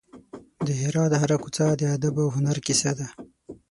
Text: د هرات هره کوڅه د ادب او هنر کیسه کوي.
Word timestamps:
د 0.67 0.69
هرات 0.81 1.11
هره 1.21 1.37
کوڅه 1.43 1.65
د 1.79 1.81
ادب 1.95 2.15
او 2.23 2.29
هنر 2.35 2.57
کیسه 2.65 2.91
کوي. 2.97 3.07